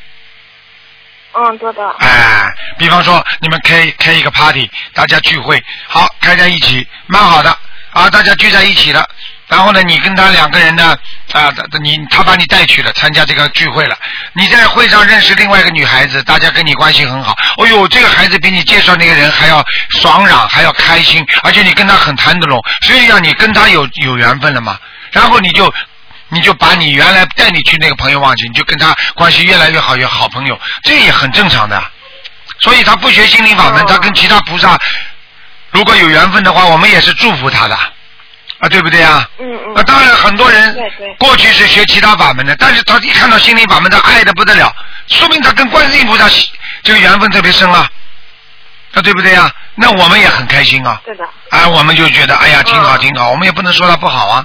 [1.35, 1.81] 嗯，多的。
[1.99, 7.57] 哎，比方说你们开开一个 party，大家聚会，好开在一起，蛮好的
[7.93, 9.09] 啊，大家聚在一起了。
[9.47, 10.97] 然后呢，你跟他两个人呢，
[11.33, 13.97] 啊，你他把你带去了参加这个聚会了。
[14.33, 17.37] 你在会上认识另外一个女孩子，大家跟你关系很好。
[17.59, 24.79] 哦呦，这个孩子比你介绍那个人还要爽朗，还要开心，而且你跟他很谈得拢，所以让你跟他有有缘分了嘛。
[25.13, 25.73] 然后你就。
[26.31, 31.83] 你就把你原来带你去那个朋友忘记，你就跟他关系越来越好，越好朋友，这也很正常的。
[32.61, 34.79] 所以他不学心灵法门，他跟其他菩萨
[35.71, 37.75] 如果有缘分的话，我们也是祝福他的
[38.59, 39.29] 啊，对不对啊？
[39.39, 39.73] 嗯嗯。
[39.77, 40.77] 那当然，很多人
[41.19, 44.75] 过去是学其他法门的，但是他一看到心灵法门，他爱的不得了，
[45.07, 46.29] 说明他跟观世音菩萨
[46.83, 47.89] 这个缘分特别深啊，
[48.95, 49.51] 啊，对不对啊？
[49.77, 51.01] 那我们也很开心啊。
[51.05, 51.25] 对的。
[51.51, 54.45] 哎，我们就觉得哎呀，挺好挺好，我们也不能说他不好啊。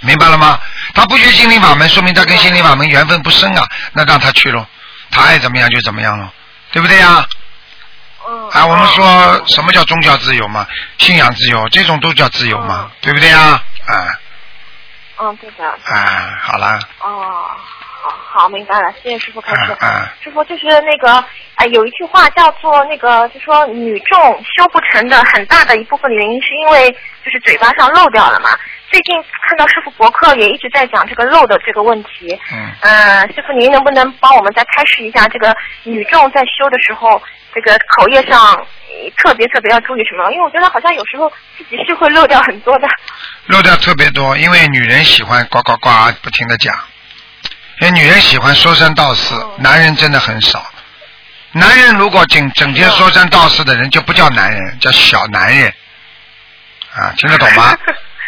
[0.00, 0.60] 明白了吗？
[0.94, 3.66] 他不学心灵法门，说明他跟心灵法门缘分不深啊。
[3.92, 4.64] 那让他去喽，
[5.10, 6.28] 他爱怎么样就怎么样喽，
[6.72, 7.26] 对不对呀？
[8.28, 8.48] 嗯。
[8.50, 10.66] 啊，我们说什么叫宗教自由嘛？
[10.98, 13.62] 信仰自由，这种都叫自由嘛，对不对啊？
[13.86, 14.20] 啊
[15.20, 15.64] 嗯，对的。
[15.64, 17.50] 啊，好啦，哦，
[18.02, 19.72] 好好明白了，谢谢师傅开始。
[19.72, 21.24] 嗯嗯师傅就是那个，
[21.56, 26.90] 哎，有一句话叫做那个，就说女众修不成的很大的一部分原因是因为
[27.24, 28.50] 就是嘴巴上漏掉了嘛。
[28.94, 29.16] 最近
[29.48, 32.38] 看到师傅博客也一直在讲这个漏的这个问题。
[32.52, 32.70] 嗯。
[32.82, 35.52] 嗯，师傅您能不能帮我们再开示一下，这个
[35.82, 37.20] 女众在修的时候，
[37.52, 40.30] 这个口业上呃特别特别要注意什么？
[40.30, 41.28] 因为我觉得好像有时候
[41.58, 42.86] 自己是会漏掉很多的。
[43.46, 45.90] 漏掉特别多，因为女人喜欢呱呱呱
[46.22, 46.72] 不停的讲，
[47.80, 50.64] 因为女人喜欢说三道四，男人真的很少。
[51.50, 55.74] 男人如果整整天说三道四的人就不叫男人，叫小男人。
[56.94, 57.76] 啊，听得懂吗？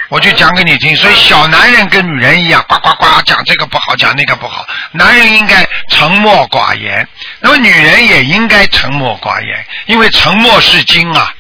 [0.08, 4.64] 我就讲给你听，所以小男人跟女人一样，呱呱呱讲这个不好，讲那个不好。
[4.92, 7.06] 男人应该沉默寡言，
[7.40, 11.32] 那么女人也应该沉默寡言，因为沉默是金啊。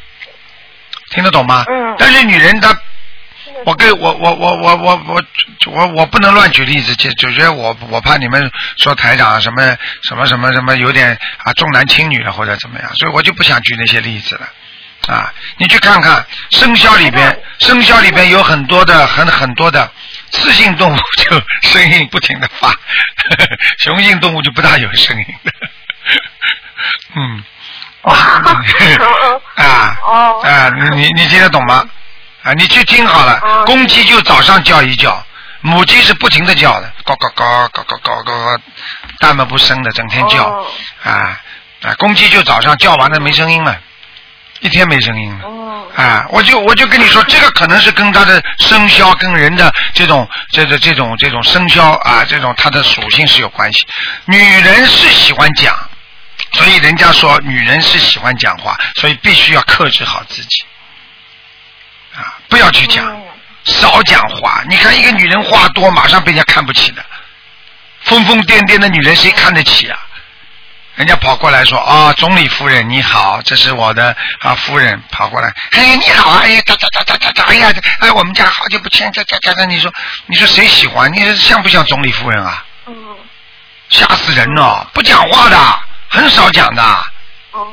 [1.10, 1.64] 听得懂吗？
[1.68, 2.76] 嗯但是女人她
[3.64, 5.24] 我跟我我我我我我
[5.66, 14.48] 我我不能乱举例子，就就觉得我我怕你们说台长什么什么什么什么有点啊重男轻女了或者怎么样，所以我就不想举那些例子了。
[15.08, 19.88] 啊，你去看看生肖里边，生肖里边有很多的很很多的
[20.32, 22.74] 雌性动物 就声音不停的发，
[23.78, 25.52] 雄性动物就不大有声音的。
[27.14, 27.44] 嗯，
[28.02, 30.40] 啊哦。
[30.44, 31.84] 啊，你你你听得懂吗？
[32.42, 33.64] 啊，你去听好了，哦。
[33.66, 35.24] 公鸡就早上叫一叫，
[35.60, 38.60] 母鸡是不停的叫的，咕咕咕咕咕咕咕，
[39.20, 40.44] 大门不生的，整天叫。
[40.48, 40.66] 哦。
[41.04, 41.40] 啊
[41.82, 43.80] 啊，公鸡就早上叫完了没声音了，
[44.60, 45.44] 一天没声音了。
[45.44, 45.62] 哦
[45.96, 53.86] 啊，我就我就跟你说， 这个可能是跟他的生肖跟人的这种这种这种这种生肖啊，这种它的属性是有关系。
[54.26, 55.74] 女人是喜欢讲，
[56.52, 60.64] 所以人家说女人是喜欢讲话，所以必须要克制好自己
[62.14, 63.22] 啊，不要去讲，嗯
[63.64, 64.62] 少讲话。
[64.68, 67.02] 你看一个女人话多，马上被人家看不起的，
[68.02, 69.98] 疯疯癫癫的女人谁看得起啊？
[70.96, 79.92] 人家跑过来说啊、总理夫人你好，这是我的啊夫人跑过来，哎你好啊，哎呀哒哒哒哒哒哒，哎呀，哎我们家好久不见，哒哒哒哒，你说
[80.26, 81.12] 你说谁喜欢？
[81.12, 82.64] 你说像不像总理夫人啊？
[82.86, 82.94] 嗯
[83.90, 86.82] 吓死人了，不讲话的，很少讲的。
[87.52, 87.68] 哦，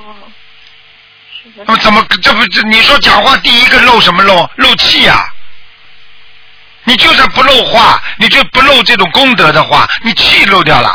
[1.80, 4.50] 怎么这不这你说讲话第一个漏什么漏？
[4.58, 5.26] 漏气呀、
[6.84, 10.94] 你就算不漏话，你就不漏这种功德的话，你气漏掉了。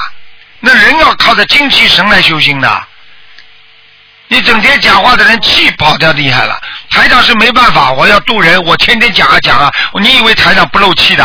[0.60, 2.86] 那人要靠着精气神来修心的。
[4.30, 6.60] 你整天讲话的人气跑掉厉害了。
[6.90, 9.72] 台长是没办法，我要渡人，我天天讲啊讲啊。
[10.00, 11.24] 你以为台长不漏气的？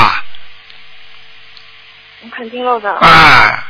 [2.35, 2.89] 肯定漏的。
[2.99, 3.63] 啊，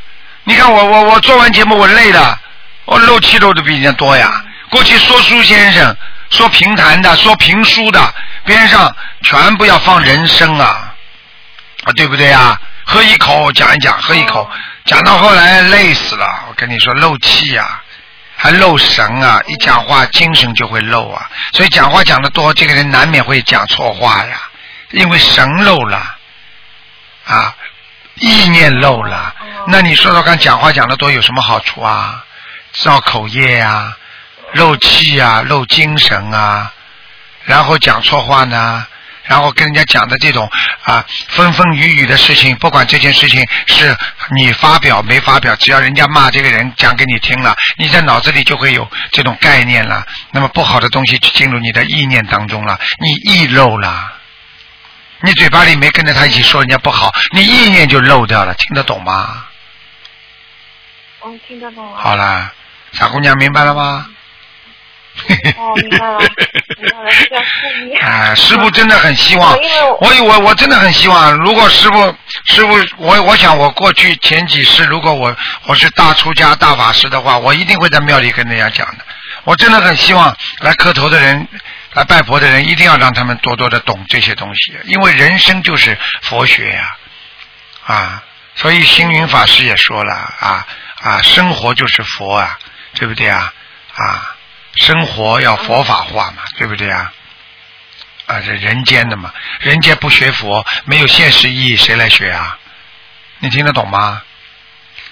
[0.43, 2.39] 你看我我我做完节目我累的，
[2.85, 4.43] 我漏气漏的比人家多呀。
[4.69, 5.95] 过去说书先生、
[6.29, 8.13] 说评弹的、说评书的，
[8.45, 10.93] 边上全部要放人声啊，
[11.85, 12.59] 啊对不对呀？
[12.85, 14.49] 喝一口讲一讲，喝一口，
[14.85, 16.45] 讲到后来累死了。
[16.49, 17.81] 我跟你说漏气呀、
[18.35, 19.41] 还漏神啊！
[19.47, 24.49] 一讲话精神就会漏啊，所以讲话讲的多，这个人难免会讲错话呀，
[24.91, 26.17] 因为神漏了
[27.25, 27.55] 啊，
[28.15, 29.33] 意念漏了。
[29.67, 32.23] 那你说说看，讲话讲的多有什么好处啊？
[32.73, 33.95] 造口业呀、
[34.53, 36.71] 漏气啊，漏精神啊，
[37.45, 38.85] 然后讲错话呢，
[39.23, 40.49] 然后跟人家讲的这种
[40.83, 43.95] 啊风风雨雨的事情，不管这件事情是
[44.35, 50.05] 你发表没发表，只要人家骂这个人讲给你听了，你在脑子里就会有这种概念了。
[50.31, 54.13] 那么不好的东西就进入你的意念当中了，你意漏了。
[55.21, 59.45] 你嘴巴里没跟着他一起说人家不好，你意念就漏掉了，听得懂吗？
[61.25, 61.97] 嗯，听得懂了。
[61.97, 62.51] 好啦，
[62.91, 64.05] 傻姑娘明白了吗？
[65.57, 66.19] 哦，明白了，
[66.79, 67.95] 明白了，是要注意。
[67.97, 69.55] 啊，师傅真的很希望
[69.99, 75.35] 我我我真的很希望，如果师傅师傅，我我想我过去前几世，如果我
[75.67, 79.05] 我是大出家大法师的话，我一定会在庙里跟人家讲的。
[79.43, 81.47] 我真的很希望来磕头的人，
[81.93, 86.95] 来拜佛的人，一定要让他们多多的懂这些东西，因为人生就是佛学呀、
[87.85, 88.23] 啊，
[88.55, 90.65] 所以星云法师也说了啊
[91.01, 92.57] 啊，生活就是佛啊，
[92.95, 93.53] 对不对啊
[93.95, 94.32] 啊，
[94.75, 97.13] 生活要佛法化嘛，对不对啊？
[98.25, 102.57] 啊，这人间的嘛，人间不学佛，没有现实意义，谁来学啊？
[103.39, 104.21] 你听得懂吗？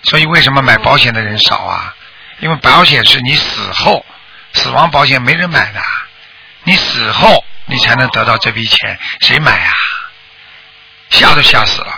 [0.03, 1.95] 所以为什么买保险的人少啊？
[2.39, 4.05] 因为保险是你死后，
[4.53, 5.81] 死亡保险没人买的，
[6.63, 9.73] 你死后你才能得到这笔钱，谁买啊？
[11.09, 11.93] 吓都吓死了，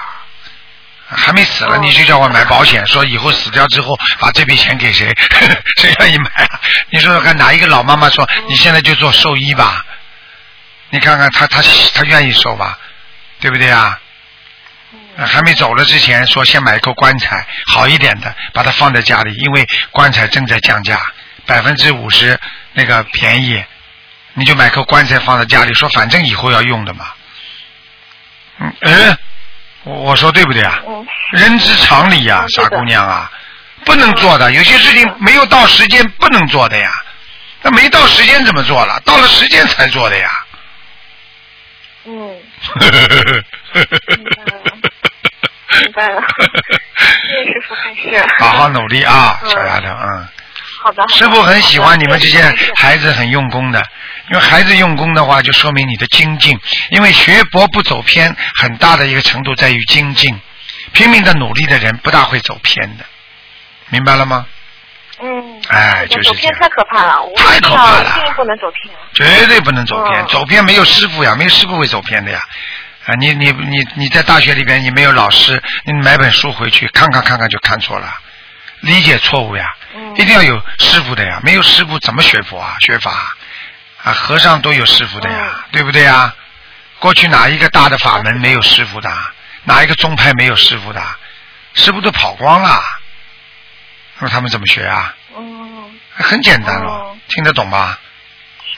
[1.15, 5.13] 还没死了，哦你就叫我买保险，说以后死掉之后把这笔钱给谁？
[5.78, 6.60] 谁愿意买啊？
[6.89, 9.86] 你说说看，哪一个老妈妈说你现在就做兽医吧？
[10.89, 11.62] 你看看他他
[11.93, 12.78] 他愿意收吧？
[13.39, 13.99] 对不对啊？
[15.15, 21.12] 呃还没走了之前说先买一口棺材好一点的，把它放在家里，因为棺材正在降价，
[21.45, 22.39] 百分之五十
[22.73, 23.63] 那个便宜，
[24.34, 27.06] 你就买口棺材放在家里，说反正以后要用的嘛。
[28.60, 29.17] 嗯，呃，
[29.84, 30.82] 我我说对不对啊？
[30.88, 33.30] 嗯，人之常理呀、傻姑娘啊，
[33.86, 36.89] 不能做的，有些事情没有到时间不能做的呀。
[37.62, 39.00] 那没到时间怎么做了？
[39.06, 40.30] 到了时间才做的呀。
[42.06, 42.13] 嗯，
[45.82, 46.22] 明白了。
[46.98, 48.26] 谢谢师傅开示。
[48.39, 50.28] 好好努力啊，嗯小丫头，嗯。
[50.82, 51.04] 好的。
[51.10, 52.41] 师傅很喜欢你们这些
[52.76, 53.82] 孩子很用功的，
[54.29, 56.57] 因为孩子用功的话，就说明你的精进。
[56.91, 60.39] 因为学佛不走偏，很大的一个程度在于精进。
[60.93, 63.05] 拼命的努力的人不大会走偏的，
[63.89, 64.45] 明白了吗？
[65.21, 65.62] 嗯。
[65.69, 68.93] 哎就是走偏太可怕了，我太可怕了一定不能走偏。
[69.13, 72.41] 绝对不能走偏，嗯走偏没有师傅呀，没有师傅会走偏的呀。
[73.05, 78.13] 啊，你你你你在大学里边你没有老师，你买本书回去看看看看就看错了，
[78.81, 79.75] 理解错误呀。
[79.95, 82.75] 嗯一定要有师傅的呀，没有师傅怎么学佛啊？
[82.79, 83.36] 学法啊，
[84.11, 86.33] 和尚都有师傅的呀，嗯对不对呀？
[86.99, 89.09] 过去哪一个大的法门没有师傅的？
[89.63, 91.01] 哪一个宗派没有师傅的？
[91.73, 92.81] 师傅都跑光了，
[94.19, 95.15] 那他们怎么学啊？
[95.35, 97.97] 嗯，很简单了哦，听得懂吧？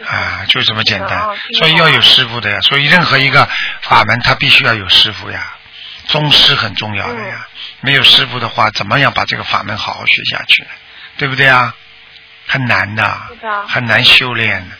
[0.05, 2.59] 啊，就这么简单所以要有师傅的呀。
[2.61, 3.47] 所以任何一个
[3.81, 5.55] 法门，它必须要有师傅呀，
[6.07, 7.47] 宗师很重要的嗯呀。
[7.81, 10.69] 没有师傅的话，怎么样把这个法门好好学下去呢？
[11.17, 11.73] 对不对啊？
[12.47, 13.21] 很难的，
[13.67, 14.75] 很难修炼的，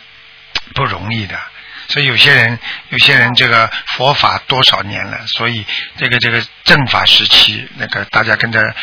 [0.74, 1.38] 不容易的。
[1.88, 5.64] 所以有些人，有些人这个佛法多少年了，所以
[5.96, 8.74] 这个这个正法时期，那个大家跟着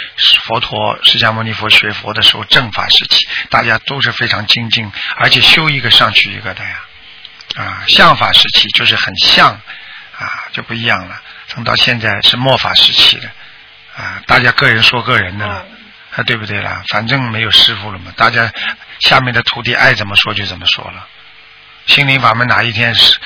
[0.44, 6.80] 佛陀释迦牟尼佛学佛的时候，正法时期大家都是非常精进，而且修一个上去一个的呀。
[7.56, 9.52] 啊，相法时期就是很像，
[10.18, 11.22] 啊就不一样了。
[11.54, 13.30] 等到现在是末法时期的，
[13.98, 15.66] 啊，大家个人说个人的了。
[15.70, 15.78] 嗯
[16.16, 16.84] 啊，对不对啦？
[16.90, 18.52] 反正没有师傅了嘛，大家
[19.00, 21.08] 下面的徒弟爱怎么说就怎么说了。
[21.86, 23.20] 心灵法门哪一天是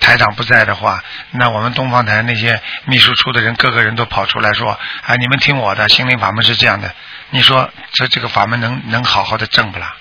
[0.00, 4.70] 台长不在的话，那我们东方台那些秘书处的人，个个人都跑出来说
[5.04, 6.94] ：“啊，你们听我的，心灵法门是这样的。”
[7.30, 9.96] 你说这这个法门能能好好的正不啦？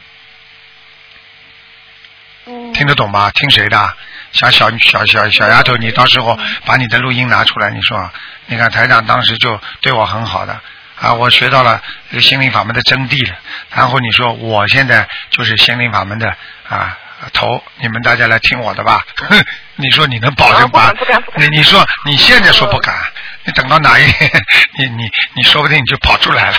[2.45, 2.71] 嗯。
[2.73, 3.31] 听得懂吧？
[3.31, 3.97] 听谁的？
[4.33, 8.11] 小小小小小丫头，你到时候把你的录音拿出来，你说，
[8.45, 10.61] 你看台长当时就对我很好的
[11.01, 11.81] 啊，我学到了
[12.11, 13.35] 这个心灵法门的真谛了。
[13.73, 16.29] 然后你说我现在就是心灵法门的
[16.69, 16.97] 啊
[17.33, 19.05] 头，你们大家来听我的吧。
[19.29, 21.31] 哼 你说你能保证吧啊不敢不敢不？
[21.31, 22.95] 敢你你说你现在说不敢，
[23.43, 24.31] 你等到哪一天，
[24.79, 26.57] 你你你说不定你就跑出来了，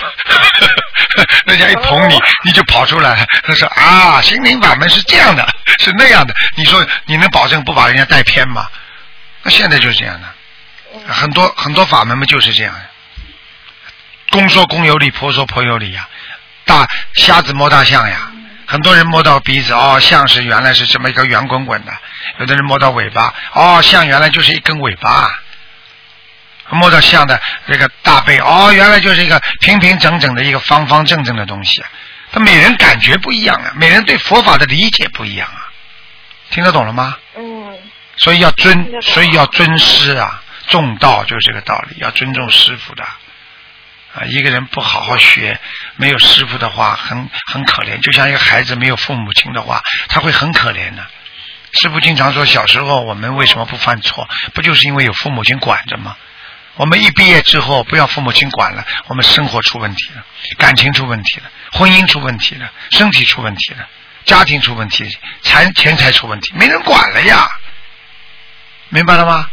[1.45, 3.25] 人家一捧你哦，你就跑出来了。
[3.43, 5.47] 他说啊，心灵法门是这样的，
[5.79, 6.33] 是那样的。
[6.55, 8.67] 你说你能保证不把人家带偏吗？
[9.43, 10.27] 那现在就是这样的，
[11.13, 12.81] 很多很多法门嘛就是这样的。
[14.31, 16.07] 公说公有理，婆说婆有理呀、
[16.63, 18.28] 大瞎子摸大象呀。
[18.69, 21.91] 很多人摸到鼻子，哦，像是原来是这么一个圆滚滚的；
[22.39, 25.27] 有的人摸到尾巴，哦，像原来就是一根尾巴。
[26.69, 31.83] 摸到象的这个大背，哦，原来就是一个平平整整的一个方方正正的东西。
[32.31, 35.73] 他每人感觉不一样啊，每人对佛法的理解不一样啊，
[36.51, 37.17] 听得懂了吗？
[37.35, 37.75] 嗯
[38.17, 43.03] 所以要尊所以要尊师啊，重道就是这个道理，要尊重师傅的。
[44.27, 45.59] 一个人不好好学，
[45.95, 47.99] 没有师傅的话，很很可怜。
[48.01, 51.05] 就像一个孩子没有父母亲的话，他会很可怜的。
[51.73, 54.27] 师傅经常说，小时候我们为什么不犯错？
[54.53, 56.17] 不就是因为有父母亲管着吗？
[56.75, 60.23] 我们一毕业之后，不要父母亲管了，我们生活出问题了，
[60.57, 63.87] 感情出问题了，婚姻出问题了，身体出问题了，
[64.25, 65.05] 家庭出问题，
[65.41, 67.47] 财钱财出问题，没人管了呀。
[68.89, 69.49] 明白了吗？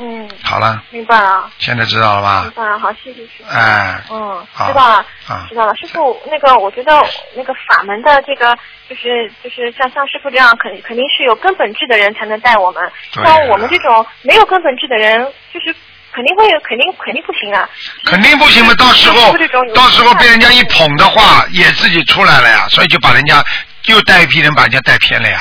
[0.00, 2.52] 嗯，好了，明白了，现在知道了吧明？
[2.52, 3.50] 白了，好，谢谢师傅。
[3.50, 5.74] 哎，嗯，知道了，啊知道了。
[5.74, 6.92] 师傅，那个我觉得
[7.34, 8.56] 那个法门的这个，
[8.88, 12.92] 就是就是像像师傅这样，肯肯定是有根本智的人才能带我们。
[13.10, 15.20] 像我们这种没有根本智的人，
[15.52, 15.74] 就是
[16.12, 17.68] 肯定会有，肯定肯定不行啊。
[18.04, 19.32] 肯定不行嘛，到时候
[19.74, 23.44] 到时候被人家一捧的话，也自己出来了呀，所以就把人家
[23.86, 25.40] 又带一批人把人家带偏了呀。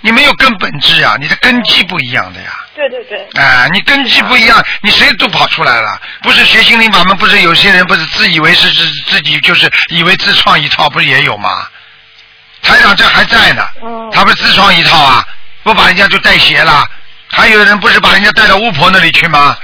[0.00, 2.59] 你没有根本质啊，你的根基不一样的呀。
[2.88, 6.00] 对对对，哎，你根基不一样，你谁都跑出来了。
[6.22, 11.68] 不是学心灵法门，不是有些人不是自以为是自自己就是以为自创一套，不是也有吗？
[12.62, 15.26] 台长这还在呢，嗯他不是自创一套啊，
[15.62, 16.88] 不把人家就带邪了。
[17.28, 19.56] 还有人不是把人家带到巫婆那里去吗？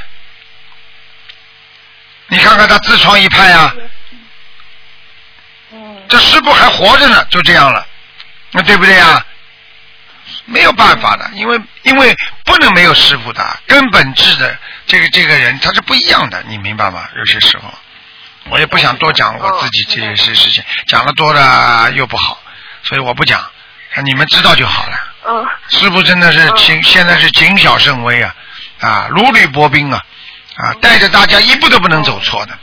[2.28, 3.74] 你看看看他自创一派啊，
[5.72, 7.86] 嗯这师傅还活着呢，就这样了，
[8.52, 9.24] 那对不对呀？
[10.46, 17.08] 没有办法的，因为因为不能没有师傅的，根本质的这个这个人他是不一样的，你明白吗？
[17.16, 17.72] 有些时候，
[18.48, 22.40] 我也不想多讲我自己这些事事情，讲的多了又不好，
[22.82, 23.44] 所以我不讲，
[24.04, 25.12] 你们知道就好了。
[25.28, 28.34] 嗯师傅真的是谨，现在是谨小慎微啊，
[28.80, 30.00] 啊，如履薄冰啊，
[30.54, 32.56] 啊，带着大家一步都不能走错的，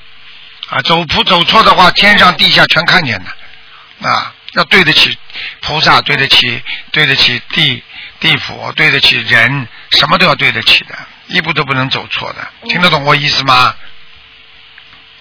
[0.70, 5.18] 啊，走不走错的话，天上地下全看见的，啊，要对得起
[5.62, 7.84] 菩萨，对得起对得起地
[8.20, 10.96] 地府，对得起人，什么都要对得起的，
[11.28, 13.76] 一步都不能走错的，听得懂我意思吗？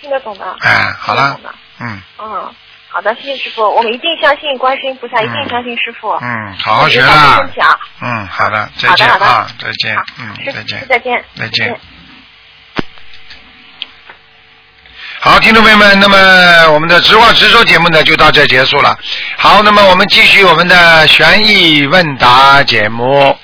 [0.01, 0.57] 听得懂的。
[0.61, 1.39] 哎，好了
[1.81, 2.55] 嗯嗯，
[2.89, 6.11] 好的，谢谢师傅，我们一定相信观世音菩萨，一定相信师傅。
[6.21, 7.81] 嗯，好好学我们啦分，享。
[8.01, 10.87] 嗯，好的，再见啊，再见，嗯，再见。
[10.89, 11.25] 再见。
[11.37, 11.81] 再见。
[15.25, 16.17] 好，听众朋友们，那么
[16.73, 18.99] 我们的直话直说节目呢就到这结束了。
[19.39, 23.39] 好，那么我们继续我们的悬疑问答节目。